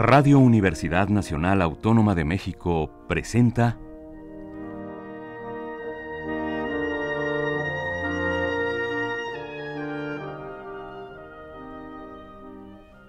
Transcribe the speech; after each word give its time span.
Radio 0.00 0.38
Universidad 0.38 1.08
Nacional 1.08 1.60
Autónoma 1.60 2.14
de 2.14 2.24
México 2.24 2.88
presenta 3.08 3.76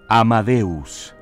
Amadeus. 0.08 1.16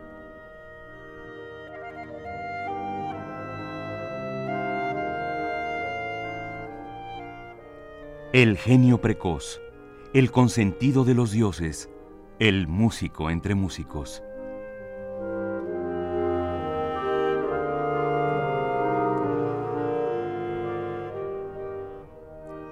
El 8.31 8.57
genio 8.57 9.01
precoz, 9.01 9.59
el 10.13 10.31
consentido 10.31 11.03
de 11.03 11.13
los 11.13 11.33
dioses, 11.33 11.89
el 12.39 12.69
músico 12.69 13.29
entre 13.29 13.53
músicos. 13.53 14.23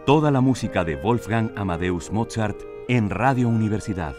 Toda 0.06 0.30
la 0.30 0.40
música 0.40 0.84
de 0.84 0.98
Wolfgang 0.98 1.50
Amadeus 1.56 2.12
Mozart 2.12 2.58
en 2.88 3.10
Radio 3.10 3.50
Universidad. 3.50 4.14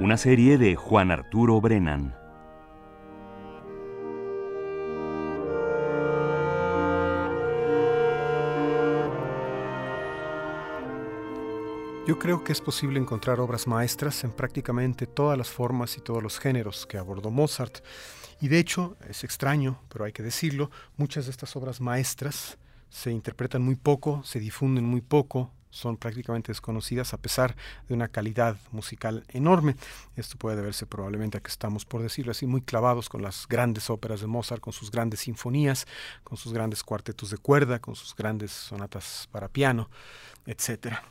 Una 0.00 0.16
serie 0.16 0.58
de 0.58 0.74
Juan 0.74 1.12
Arturo 1.12 1.60
Brennan. 1.60 2.19
Yo 12.10 12.18
creo 12.18 12.42
que 12.42 12.50
es 12.50 12.60
posible 12.60 12.98
encontrar 12.98 13.38
obras 13.38 13.68
maestras 13.68 14.24
en 14.24 14.32
prácticamente 14.32 15.06
todas 15.06 15.38
las 15.38 15.48
formas 15.48 15.96
y 15.96 16.00
todos 16.00 16.20
los 16.20 16.40
géneros 16.40 16.84
que 16.84 16.98
abordó 16.98 17.30
Mozart. 17.30 17.84
Y 18.40 18.48
de 18.48 18.58
hecho, 18.58 18.96
es 19.08 19.22
extraño, 19.22 19.80
pero 19.88 20.04
hay 20.04 20.12
que 20.12 20.24
decirlo, 20.24 20.72
muchas 20.96 21.26
de 21.26 21.30
estas 21.30 21.54
obras 21.54 21.80
maestras 21.80 22.58
se 22.88 23.12
interpretan 23.12 23.62
muy 23.62 23.76
poco, 23.76 24.24
se 24.24 24.40
difunden 24.40 24.86
muy 24.86 25.02
poco, 25.02 25.52
son 25.70 25.96
prácticamente 25.96 26.50
desconocidas 26.50 27.14
a 27.14 27.18
pesar 27.18 27.54
de 27.86 27.94
una 27.94 28.08
calidad 28.08 28.56
musical 28.72 29.22
enorme. 29.28 29.76
Esto 30.16 30.36
puede 30.36 30.56
deberse 30.56 30.86
probablemente 30.86 31.38
a 31.38 31.40
que 31.40 31.52
estamos, 31.52 31.84
por 31.84 32.02
decirlo 32.02 32.32
así, 32.32 32.44
muy 32.44 32.62
clavados 32.62 33.08
con 33.08 33.22
las 33.22 33.46
grandes 33.46 33.88
óperas 33.88 34.20
de 34.20 34.26
Mozart, 34.26 34.60
con 34.60 34.72
sus 34.72 34.90
grandes 34.90 35.20
sinfonías, 35.20 35.86
con 36.24 36.36
sus 36.36 36.52
grandes 36.52 36.82
cuartetos 36.82 37.30
de 37.30 37.38
cuerda, 37.38 37.78
con 37.78 37.94
sus 37.94 38.16
grandes 38.16 38.50
sonatas 38.50 39.28
para 39.30 39.46
piano, 39.46 39.88
etcétera. 40.44 41.04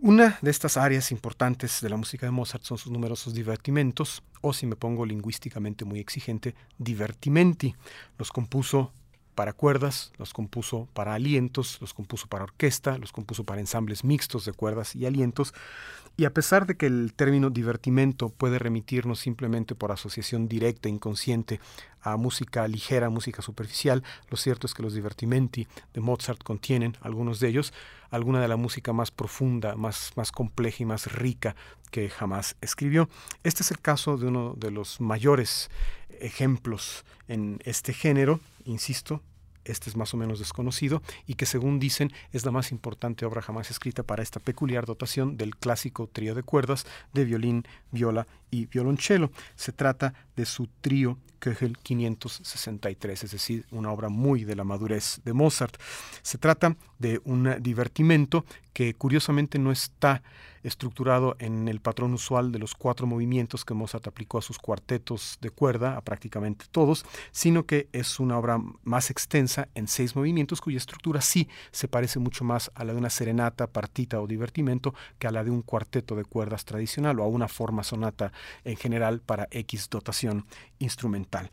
Una 0.00 0.38
de 0.42 0.52
estas 0.52 0.76
áreas 0.76 1.10
importantes 1.10 1.80
de 1.80 1.90
la 1.90 1.96
música 1.96 2.24
de 2.24 2.30
Mozart 2.30 2.62
son 2.62 2.78
sus 2.78 2.92
numerosos 2.92 3.34
divertimentos, 3.34 4.22
o 4.40 4.52
si 4.52 4.64
me 4.64 4.76
pongo 4.76 5.04
lingüísticamente 5.04 5.84
muy 5.84 5.98
exigente, 5.98 6.54
divertimenti. 6.78 7.74
Los 8.16 8.30
compuso 8.30 8.92
para 9.38 9.52
cuerdas, 9.52 10.10
los 10.18 10.32
compuso 10.32 10.88
para 10.94 11.14
alientos, 11.14 11.78
los 11.80 11.94
compuso 11.94 12.26
para 12.26 12.42
orquesta, 12.42 12.98
los 12.98 13.12
compuso 13.12 13.44
para 13.44 13.60
ensambles 13.60 14.02
mixtos 14.02 14.44
de 14.44 14.52
cuerdas 14.52 14.96
y 14.96 15.06
alientos. 15.06 15.54
Y 16.16 16.24
a 16.24 16.34
pesar 16.34 16.66
de 16.66 16.76
que 16.76 16.86
el 16.86 17.12
término 17.14 17.48
divertimento 17.48 18.30
puede 18.30 18.58
remitirnos 18.58 19.20
simplemente 19.20 19.76
por 19.76 19.92
asociación 19.92 20.48
directa, 20.48 20.88
inconsciente, 20.88 21.60
a 22.00 22.16
música 22.16 22.66
ligera, 22.66 23.10
música 23.10 23.40
superficial, 23.40 24.02
lo 24.28 24.36
cierto 24.36 24.66
es 24.66 24.74
que 24.74 24.82
los 24.82 24.94
divertimenti 24.94 25.68
de 25.94 26.00
Mozart 26.00 26.42
contienen, 26.42 26.96
algunos 27.00 27.38
de 27.38 27.46
ellos, 27.46 27.72
alguna 28.10 28.40
de 28.40 28.48
la 28.48 28.56
música 28.56 28.92
más 28.92 29.12
profunda, 29.12 29.76
más, 29.76 30.10
más 30.16 30.32
compleja 30.32 30.82
y 30.82 30.86
más 30.86 31.12
rica 31.12 31.54
que 31.92 32.10
jamás 32.10 32.56
escribió. 32.60 33.08
Este 33.44 33.62
es 33.62 33.70
el 33.70 33.78
caso 33.78 34.16
de 34.16 34.26
uno 34.26 34.54
de 34.56 34.72
los 34.72 35.00
mayores 35.00 35.70
ejemplos 36.20 37.04
en 37.28 37.60
este 37.64 37.92
género, 37.92 38.40
insisto, 38.64 39.22
este 39.68 39.90
es 39.90 39.96
más 39.96 40.14
o 40.14 40.16
menos 40.16 40.38
desconocido 40.38 41.02
y 41.26 41.34
que 41.34 41.46
según 41.46 41.78
dicen 41.78 42.12
es 42.32 42.44
la 42.44 42.50
más 42.50 42.72
importante 42.72 43.24
obra 43.24 43.42
jamás 43.42 43.70
escrita 43.70 44.02
para 44.02 44.22
esta 44.22 44.40
peculiar 44.40 44.86
dotación 44.86 45.36
del 45.36 45.56
clásico 45.56 46.06
trío 46.06 46.34
de 46.34 46.42
cuerdas 46.42 46.86
de 47.12 47.24
violín, 47.24 47.64
viola 47.90 48.26
y 48.50 48.66
violonchelo. 48.66 49.30
Se 49.56 49.72
trata 49.72 50.14
de 50.36 50.46
su 50.46 50.68
trío 50.80 51.18
Köchel 51.38 51.78
563, 51.78 53.24
es 53.24 53.30
decir, 53.30 53.66
una 53.70 53.92
obra 53.92 54.08
muy 54.08 54.44
de 54.44 54.56
la 54.56 54.64
madurez 54.64 55.20
de 55.24 55.32
Mozart. 55.32 55.80
Se 56.22 56.38
trata 56.38 56.76
de 56.98 57.20
un 57.24 57.56
divertimento 57.60 58.44
que 58.72 58.94
curiosamente 58.94 59.58
no 59.58 59.70
está 59.70 60.22
estructurado 60.62 61.36
en 61.38 61.68
el 61.68 61.80
patrón 61.80 62.14
usual 62.14 62.52
de 62.52 62.58
los 62.58 62.74
cuatro 62.74 63.06
movimientos 63.06 63.64
que 63.64 63.74
Mozart 63.74 64.06
aplicó 64.06 64.38
a 64.38 64.42
sus 64.42 64.58
cuartetos 64.58 65.38
de 65.40 65.50
cuerda, 65.50 65.96
a 65.96 66.00
prácticamente 66.00 66.66
todos, 66.70 67.04
sino 67.30 67.66
que 67.66 67.88
es 67.92 68.20
una 68.20 68.38
obra 68.38 68.60
más 68.84 69.10
extensa 69.10 69.68
en 69.74 69.88
seis 69.88 70.16
movimientos 70.16 70.60
cuya 70.60 70.78
estructura 70.78 71.20
sí 71.20 71.48
se 71.70 71.88
parece 71.88 72.18
mucho 72.18 72.44
más 72.44 72.70
a 72.74 72.84
la 72.84 72.92
de 72.92 72.98
una 72.98 73.10
serenata, 73.10 73.66
partita 73.66 74.20
o 74.20 74.26
divertimento 74.26 74.94
que 75.18 75.26
a 75.26 75.30
la 75.30 75.44
de 75.44 75.50
un 75.50 75.62
cuarteto 75.62 76.16
de 76.16 76.24
cuerdas 76.24 76.64
tradicional 76.64 77.20
o 77.20 77.24
a 77.24 77.28
una 77.28 77.48
forma 77.48 77.82
sonata 77.82 78.32
en 78.64 78.76
general 78.76 79.20
para 79.20 79.48
X 79.50 79.88
dotación 79.90 80.44
instrumental. 80.78 81.50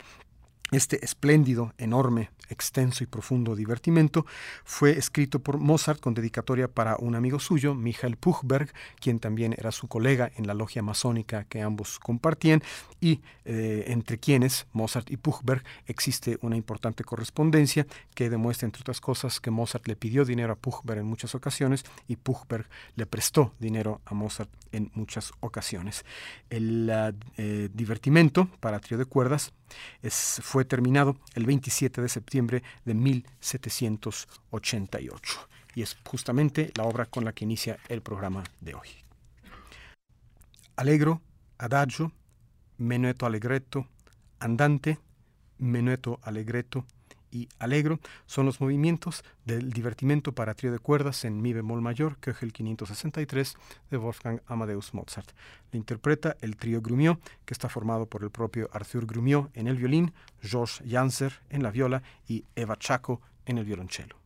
Este 0.75 1.05
espléndido, 1.05 1.73
enorme, 1.77 2.31
extenso 2.49 3.01
y 3.05 3.07
profundo 3.07 3.55
divertimento 3.55 4.25
fue 4.65 4.97
escrito 4.97 5.39
por 5.39 5.57
Mozart 5.57 6.01
con 6.01 6.13
dedicatoria 6.13 6.67
para 6.67 6.97
un 6.97 7.15
amigo 7.15 7.39
suyo, 7.39 7.73
Michael 7.73 8.17
Puchberg, 8.17 8.73
quien 8.99 9.19
también 9.19 9.55
era 9.57 9.71
su 9.71 9.87
colega 9.87 10.33
en 10.35 10.47
la 10.47 10.53
logia 10.53 10.81
masónica 10.81 11.45
que 11.45 11.61
ambos 11.61 11.97
compartían, 11.97 12.61
y 12.99 13.21
eh, 13.45 13.85
entre 13.87 14.17
quienes, 14.17 14.67
Mozart 14.73 15.09
y 15.11 15.15
Puchberg, 15.15 15.63
existe 15.85 16.39
una 16.41 16.57
importante 16.57 17.05
correspondencia 17.05 17.87
que 18.13 18.29
demuestra, 18.29 18.65
entre 18.65 18.81
otras 18.81 18.99
cosas, 18.99 19.39
que 19.39 19.51
Mozart 19.51 19.87
le 19.87 19.95
pidió 19.95 20.25
dinero 20.25 20.51
a 20.51 20.57
Puchberg 20.57 20.99
en 20.99 21.05
muchas 21.05 21.35
ocasiones 21.35 21.85
y 22.09 22.17
Puchberg 22.17 22.67
le 22.95 23.05
prestó 23.05 23.53
dinero 23.59 24.01
a 24.03 24.13
Mozart 24.13 24.49
en 24.73 24.91
muchas 24.93 25.31
ocasiones. 25.39 26.03
El 26.49 26.91
eh, 27.37 27.69
divertimento 27.73 28.49
para 28.59 28.81
trío 28.81 28.97
de 28.97 29.05
cuerdas 29.05 29.53
fue 30.09 30.65
terminado 30.65 31.15
el 31.33 31.45
27 31.45 32.01
de 32.01 32.09
septiembre 32.09 32.63
de 32.85 32.93
1788 32.93 35.49
y 35.75 35.81
es 35.81 35.97
justamente 36.05 36.71
la 36.75 36.83
obra 36.85 37.05
con 37.05 37.25
la 37.25 37.33
que 37.33 37.45
inicia 37.45 37.77
el 37.89 38.01
programa 38.01 38.43
de 38.61 38.75
hoy. 38.75 38.87
Allegro, 40.77 41.21
adagio, 41.57 42.11
menueto 42.77 43.25
allegretto, 43.25 43.87
andante, 44.39 44.99
menueto 45.57 46.19
allegretto, 46.23 46.85
y 47.35 47.49
alegro 47.59 47.99
son 48.27 48.45
los 48.45 48.61
movimientos 48.61 49.25
del 49.43 49.73
divertimento 49.73 50.31
para 50.31 50.53
trío 50.53 50.71
de 50.71 50.79
cuerdas 50.79 51.25
en 51.25 51.41
mi 51.41 51.51
bemol 51.51 51.81
mayor, 51.81 52.17
Köchel 52.17 52.53
563 52.53 53.57
de 53.91 53.97
Wolfgang 53.97 54.39
Amadeus 54.47 54.93
Mozart. 54.93 55.31
Le 55.73 55.77
interpreta 55.77 56.37
el 56.39 56.55
trío 56.55 56.81
Grumiaux, 56.81 57.19
que 57.43 57.53
está 57.53 57.67
formado 57.67 58.05
por 58.05 58.23
el 58.23 58.31
propio 58.31 58.69
Arthur 58.71 59.05
Grumiaux 59.05 59.49
en 59.53 59.67
el 59.67 59.75
violín, 59.75 60.13
Georges 60.41 60.81
Janser 60.89 61.33
en 61.49 61.61
la 61.61 61.71
viola 61.71 62.03
y 62.25 62.45
Eva 62.55 62.77
Chaco 62.77 63.19
en 63.45 63.57
el 63.57 63.65
violonchelo. 63.65 64.24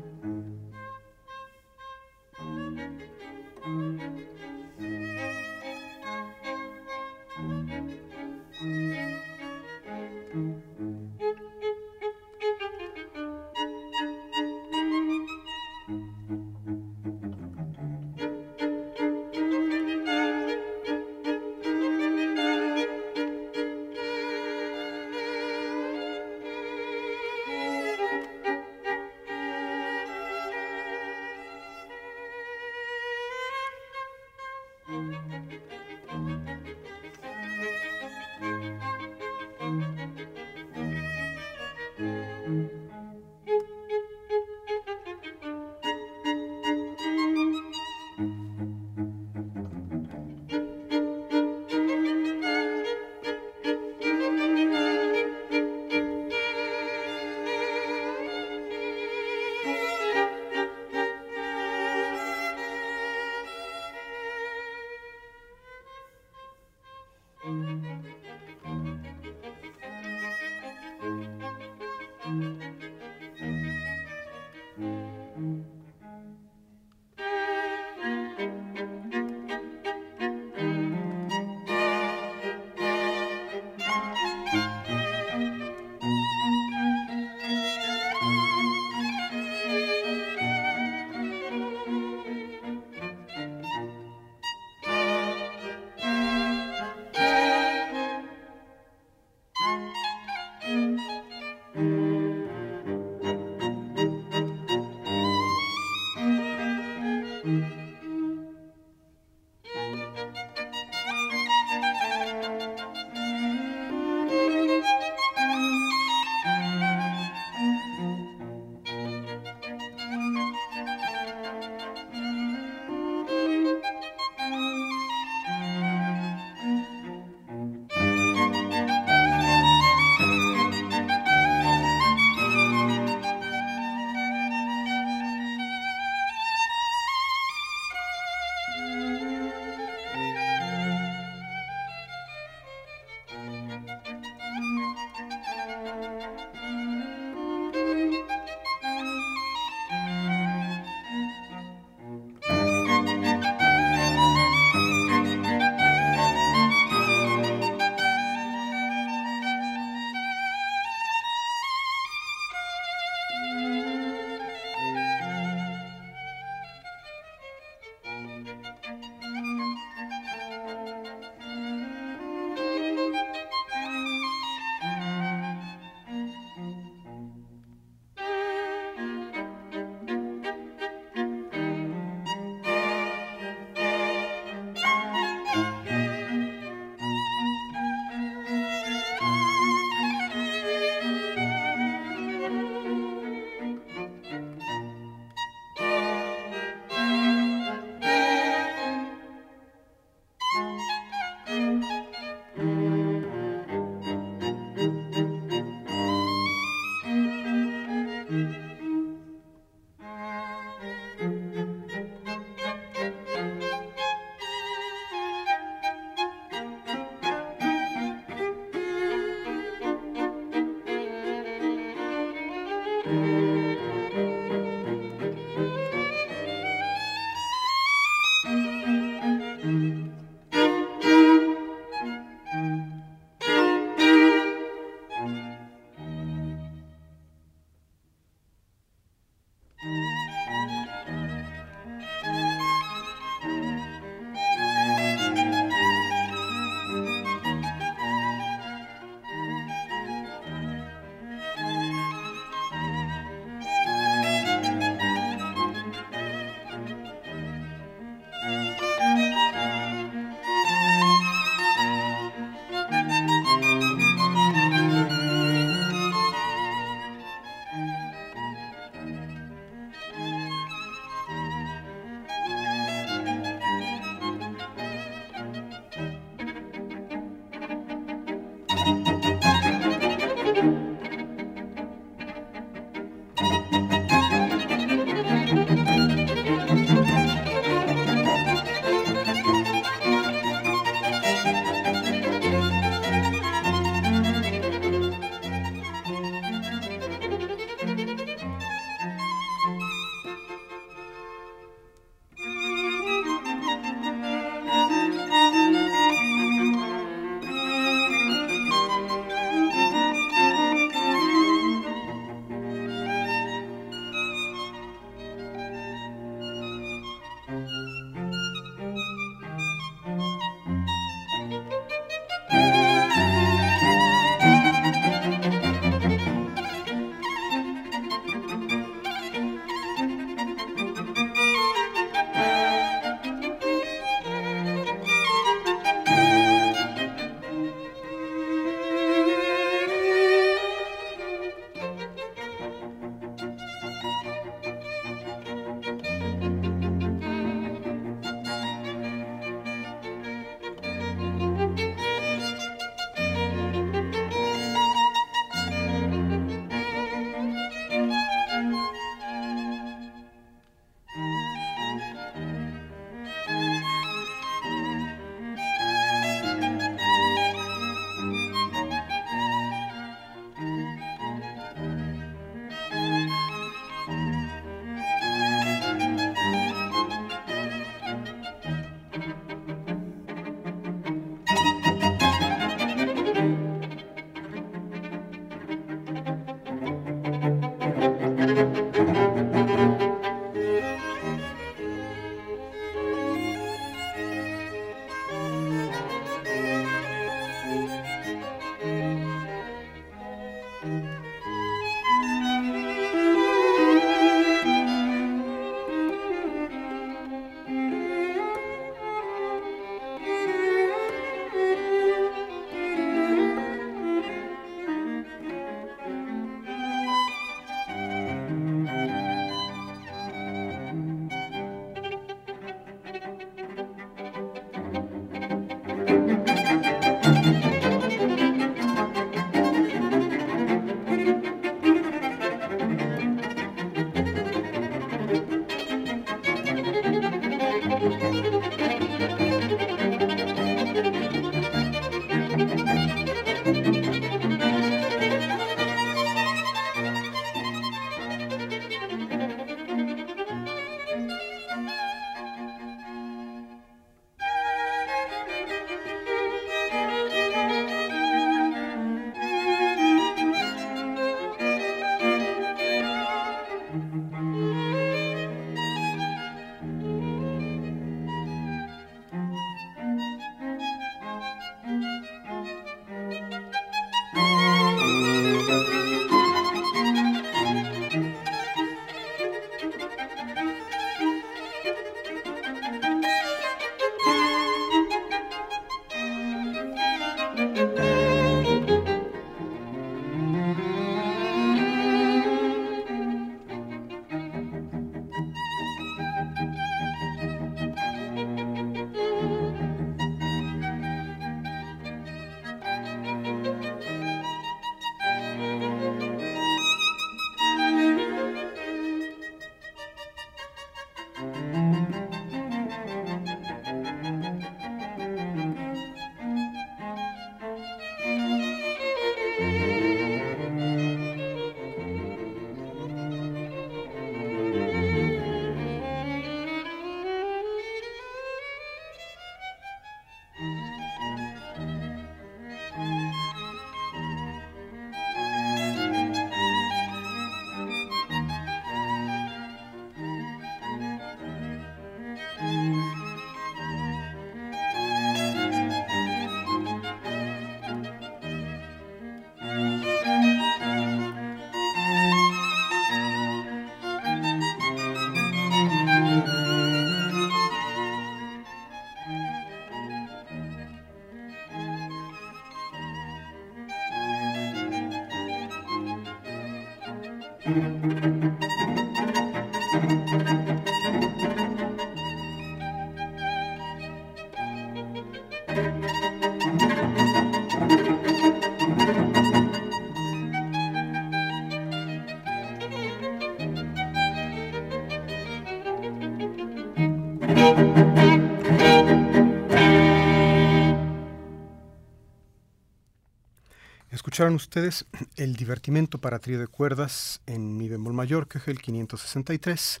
Escucharon 594.34 594.56
ustedes 594.56 595.04
el 595.36 595.54
divertimento 595.54 596.18
para 596.18 596.40
trío 596.40 596.58
de 596.58 596.66
cuerdas 596.66 597.40
en 597.46 597.76
mi 597.76 597.88
bemol 597.88 598.14
mayor, 598.14 598.48
que 598.48 598.58
es 598.58 598.66
el 598.66 598.82
563 598.82 600.00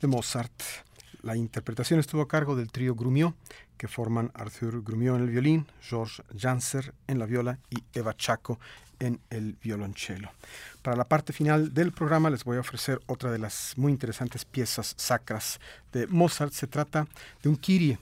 de 0.00 0.06
Mozart. 0.06 0.62
La 1.22 1.34
interpretación 1.34 1.98
estuvo 1.98 2.22
a 2.22 2.28
cargo 2.28 2.54
del 2.54 2.70
trío 2.70 2.94
Grumió, 2.94 3.34
que 3.76 3.88
forman 3.88 4.30
Arthur 4.34 4.84
Grumió 4.84 5.16
en 5.16 5.22
el 5.22 5.30
violín, 5.30 5.66
Georges 5.80 6.22
Janser 6.38 6.94
en 7.08 7.18
la 7.18 7.26
viola 7.26 7.58
y 7.68 7.82
Eva 7.98 8.16
Chaco 8.16 8.60
en 9.00 9.18
el 9.30 9.56
violonchelo. 9.60 10.30
Para 10.80 10.96
la 10.96 11.04
parte 11.04 11.32
final 11.32 11.74
del 11.74 11.90
programa 11.90 12.30
les 12.30 12.44
voy 12.44 12.58
a 12.58 12.60
ofrecer 12.60 13.00
otra 13.06 13.32
de 13.32 13.38
las 13.38 13.74
muy 13.76 13.90
interesantes 13.90 14.44
piezas 14.44 14.94
sacras 14.96 15.58
de 15.92 16.06
Mozart. 16.06 16.52
Se 16.52 16.68
trata 16.68 17.08
de 17.42 17.48
un 17.48 17.56
Kyrie, 17.56 17.98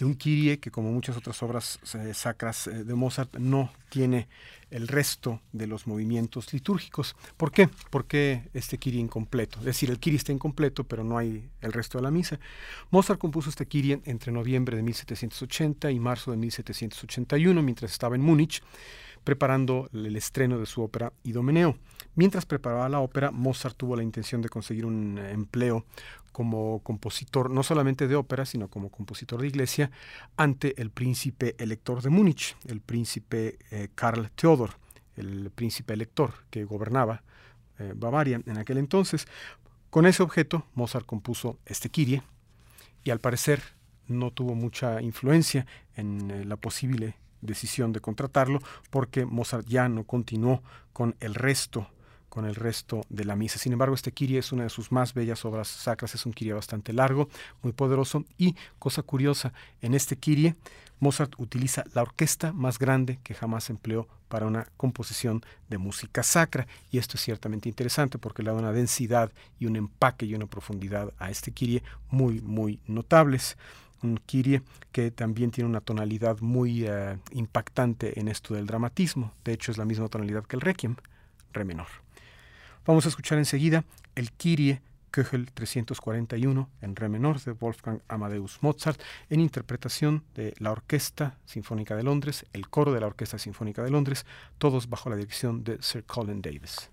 de 0.00 0.06
un 0.06 0.14
Kyrie 0.14 0.58
que 0.58 0.70
como 0.70 0.90
muchas 0.90 1.16
otras 1.16 1.42
obras 1.42 1.78
eh, 1.94 2.14
sacras 2.14 2.66
eh, 2.66 2.84
de 2.84 2.94
Mozart 2.94 3.36
no 3.36 3.70
tiene 3.90 4.28
el 4.70 4.88
resto 4.88 5.42
de 5.52 5.66
los 5.66 5.86
movimientos 5.86 6.52
litúrgicos. 6.54 7.16
¿Por 7.36 7.52
qué? 7.52 7.68
Porque 7.90 8.48
este 8.54 8.78
Kyrie 8.78 9.00
incompleto. 9.00 9.58
Es 9.58 9.66
decir, 9.66 9.90
el 9.90 9.98
Kyrie 9.98 10.16
está 10.16 10.32
incompleto, 10.32 10.84
pero 10.84 11.04
no 11.04 11.18
hay 11.18 11.50
el 11.60 11.72
resto 11.72 11.98
de 11.98 12.02
la 12.02 12.10
misa. 12.10 12.40
Mozart 12.90 13.20
compuso 13.20 13.50
este 13.50 13.66
Kyrie 13.66 14.00
entre 14.06 14.32
noviembre 14.32 14.76
de 14.76 14.82
1780 14.82 15.90
y 15.90 16.00
marzo 16.00 16.30
de 16.30 16.38
1781, 16.38 17.62
mientras 17.62 17.92
estaba 17.92 18.16
en 18.16 18.22
Múnich 18.22 18.62
preparando 19.22 19.90
el 19.92 20.16
estreno 20.16 20.58
de 20.58 20.64
su 20.64 20.82
ópera 20.82 21.12
Idomeneo. 21.24 21.76
Mientras 22.14 22.44
preparaba 22.44 22.88
la 22.88 23.00
ópera, 23.00 23.30
Mozart 23.30 23.76
tuvo 23.76 23.96
la 23.96 24.02
intención 24.02 24.42
de 24.42 24.48
conseguir 24.48 24.84
un 24.84 25.18
empleo 25.18 25.84
como 26.32 26.80
compositor 26.82 27.50
no 27.50 27.62
solamente 27.62 28.08
de 28.08 28.16
ópera, 28.16 28.44
sino 28.44 28.68
como 28.68 28.90
compositor 28.90 29.40
de 29.40 29.48
iglesia, 29.48 29.90
ante 30.36 30.80
el 30.80 30.90
príncipe 30.90 31.54
elector 31.58 32.02
de 32.02 32.10
Múnich, 32.10 32.56
el 32.66 32.80
príncipe 32.80 33.58
eh, 33.70 33.88
Karl 33.94 34.30
Theodor, 34.32 34.70
el 35.16 35.50
príncipe 35.50 35.94
elector 35.94 36.32
que 36.50 36.64
gobernaba 36.64 37.22
eh, 37.78 37.92
Bavaria 37.96 38.40
en 38.44 38.58
aquel 38.58 38.78
entonces. 38.78 39.26
Con 39.90 40.06
ese 40.06 40.22
objeto, 40.22 40.66
Mozart 40.74 41.06
compuso 41.06 41.58
este 41.66 41.90
y 43.02 43.10
al 43.10 43.18
parecer 43.18 43.62
no 44.06 44.30
tuvo 44.30 44.54
mucha 44.54 45.00
influencia 45.00 45.66
en 45.94 46.30
eh, 46.30 46.44
la 46.44 46.56
posible 46.56 47.16
decisión 47.40 47.92
de 47.92 48.00
contratarlo 48.00 48.60
porque 48.90 49.24
Mozart 49.24 49.66
ya 49.66 49.88
no 49.88 50.04
continuó 50.04 50.62
con 50.92 51.16
el 51.20 51.34
resto 51.34 51.88
con 52.30 52.46
el 52.46 52.54
resto 52.54 53.02
de 53.10 53.26
la 53.26 53.36
misa. 53.36 53.58
Sin 53.58 53.72
embargo, 53.72 53.94
este 53.94 54.12
Kyrie 54.12 54.38
es 54.38 54.52
una 54.52 54.62
de 54.62 54.70
sus 54.70 54.90
más 54.90 55.12
bellas 55.12 55.44
obras 55.44 55.68
sacras, 55.68 56.14
es 56.14 56.24
un 56.24 56.32
Kyrie 56.32 56.54
bastante 56.54 56.94
largo, 56.94 57.28
muy 57.62 57.72
poderoso 57.72 58.24
y, 58.38 58.56
cosa 58.78 59.02
curiosa, 59.02 59.52
en 59.82 59.92
este 59.92 60.16
Kyrie 60.16 60.56
Mozart 61.00 61.34
utiliza 61.38 61.84
la 61.94 62.02
orquesta 62.02 62.52
más 62.52 62.78
grande 62.78 63.18
que 63.22 63.34
jamás 63.34 63.70
empleó 63.70 64.06
para 64.28 64.46
una 64.46 64.68
composición 64.76 65.42
de 65.68 65.78
música 65.78 66.22
sacra 66.22 66.66
y 66.90 66.98
esto 66.98 67.16
es 67.16 67.22
ciertamente 67.22 67.68
interesante 67.68 68.18
porque 68.18 68.42
le 68.42 68.50
da 68.50 68.56
una 68.56 68.72
densidad 68.72 69.32
y 69.58 69.66
un 69.66 69.76
empaque 69.76 70.26
y 70.26 70.34
una 70.34 70.46
profundidad 70.46 71.12
a 71.18 71.30
este 71.30 71.52
Kyrie 71.52 71.82
muy, 72.10 72.40
muy 72.40 72.80
notables 72.86 73.56
un 74.02 74.20
Kyrie 74.26 74.62
que 74.92 75.10
también 75.10 75.50
tiene 75.50 75.68
una 75.68 75.80
tonalidad 75.80 76.40
muy 76.40 76.86
eh, 76.86 77.18
impactante 77.32 78.18
en 78.18 78.28
esto 78.28 78.54
del 78.54 78.66
dramatismo. 78.66 79.32
De 79.44 79.52
hecho, 79.52 79.70
es 79.70 79.78
la 79.78 79.84
misma 79.84 80.08
tonalidad 80.08 80.44
que 80.44 80.56
el 80.56 80.62
Requiem, 80.62 80.96
re 81.52 81.64
menor. 81.64 81.88
Vamos 82.86 83.04
a 83.04 83.10
escuchar 83.10 83.36
enseguida 83.36 83.84
el 84.14 84.32
Kyrie 84.32 84.80
Köchel 85.10 85.52
341 85.52 86.70
en 86.80 86.96
re 86.96 87.08
menor 87.10 87.38
de 87.40 87.52
Wolfgang 87.52 88.00
Amadeus 88.08 88.62
Mozart 88.62 89.00
en 89.28 89.40
interpretación 89.40 90.24
de 90.34 90.54
la 90.58 90.72
Orquesta 90.72 91.36
Sinfónica 91.44 91.94
de 91.94 92.04
Londres, 92.04 92.46
el 92.54 92.68
coro 92.68 92.92
de 92.92 93.00
la 93.00 93.06
Orquesta 93.06 93.38
Sinfónica 93.38 93.82
de 93.82 93.90
Londres, 93.90 94.24
todos 94.56 94.88
bajo 94.88 95.10
la 95.10 95.16
dirección 95.16 95.62
de 95.62 95.76
Sir 95.82 96.04
Colin 96.04 96.40
Davis. 96.40 96.90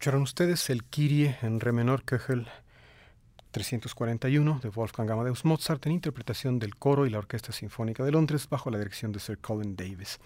Escucharon 0.00 0.22
ustedes 0.22 0.70
el 0.70 0.84
Kyrie 0.84 1.36
en 1.42 1.60
re 1.60 1.72
menor 1.72 2.04
Köchel 2.04 2.46
341 3.50 4.60
de 4.62 4.70
Wolfgang 4.70 5.10
Amadeus 5.10 5.44
Mozart 5.44 5.84
en 5.84 5.92
interpretación 5.92 6.58
del 6.58 6.74
coro 6.76 7.04
y 7.04 7.10
la 7.10 7.18
Orquesta 7.18 7.52
Sinfónica 7.52 8.02
de 8.02 8.10
Londres 8.10 8.48
bajo 8.48 8.70
la 8.70 8.78
dirección 8.78 9.12
de 9.12 9.20
Sir 9.20 9.36
Colin 9.36 9.76
Davis. 9.76 10.18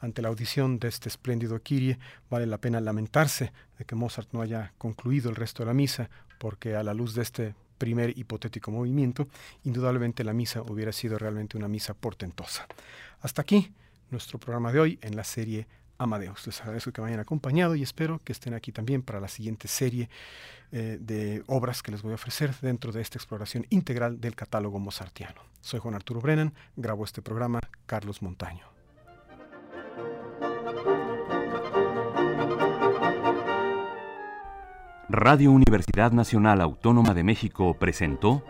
Ante 0.00 0.22
la 0.22 0.28
audición 0.28 0.78
de 0.78 0.88
este 0.88 1.10
espléndido 1.10 1.60
Kyrie, 1.62 1.98
vale 2.30 2.46
la 2.46 2.56
pena 2.56 2.80
lamentarse 2.80 3.52
de 3.78 3.84
que 3.84 3.94
Mozart 3.94 4.32
no 4.32 4.40
haya 4.40 4.72
concluido 4.78 5.28
el 5.28 5.36
resto 5.36 5.62
de 5.62 5.66
la 5.66 5.74
misa, 5.74 6.08
porque 6.38 6.74
a 6.74 6.82
la 6.82 6.94
luz 6.94 7.14
de 7.14 7.20
este 7.20 7.54
primer 7.76 8.18
hipotético 8.18 8.70
movimiento, 8.70 9.28
indudablemente 9.62 10.24
la 10.24 10.32
misa 10.32 10.62
hubiera 10.62 10.92
sido 10.92 11.18
realmente 11.18 11.58
una 11.58 11.68
misa 11.68 11.92
portentosa. 11.92 12.66
Hasta 13.20 13.42
aquí 13.42 13.74
nuestro 14.08 14.38
programa 14.38 14.72
de 14.72 14.80
hoy 14.80 14.98
en 15.02 15.16
la 15.16 15.24
serie 15.24 15.66
Amadeus. 15.98 16.46
Les 16.46 16.60
agradezco 16.60 16.92
que 16.92 17.02
me 17.02 17.08
hayan 17.08 17.20
acompañado 17.20 17.74
y 17.74 17.82
espero 17.82 18.20
que 18.24 18.32
estén 18.32 18.54
aquí 18.54 18.72
también 18.72 19.02
para 19.02 19.20
la 19.20 19.28
siguiente 19.28 19.68
serie 19.68 20.08
eh, 20.72 20.98
de 21.00 21.42
obras 21.46 21.82
que 21.82 21.90
les 21.90 22.02
voy 22.02 22.12
a 22.12 22.14
ofrecer 22.14 22.54
dentro 22.62 22.92
de 22.92 23.02
esta 23.02 23.18
exploración 23.18 23.66
integral 23.70 24.20
del 24.20 24.34
catálogo 24.34 24.78
mozartiano. 24.78 25.42
Soy 25.60 25.80
Juan 25.80 25.94
Arturo 25.94 26.20
Brennan, 26.20 26.54
grabo 26.76 27.04
este 27.04 27.20
programa 27.20 27.60
Carlos 27.86 28.22
Montaño. 28.22 28.64
Radio 35.10 35.50
Universidad 35.52 36.12
Nacional 36.12 36.60
Autónoma 36.60 37.14
de 37.14 37.24
México 37.24 37.74
presentó 37.78 38.44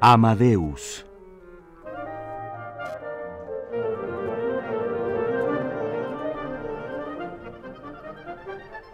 Amadeus. 0.00 1.04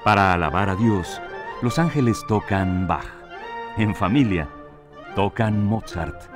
Para 0.03 0.33
alabar 0.33 0.71
a 0.71 0.77
Dios, 0.77 1.21
los 1.61 1.79
ángeles 1.79 2.25
tocan 2.27 2.87
Bach. 2.87 3.05
En 3.77 3.95
familia, 3.95 4.49
tocan 5.15 5.63
Mozart. 5.63 6.34